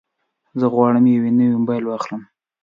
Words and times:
زه 0.59 0.65
غواړم 0.73 1.03
یو 1.13 1.23
نوی 1.37 1.53
موبایل 1.59 1.85
واخلم. 1.85 2.21